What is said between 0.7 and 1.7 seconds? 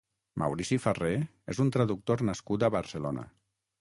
Farré és